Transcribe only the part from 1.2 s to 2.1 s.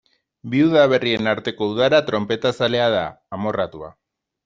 arteko udara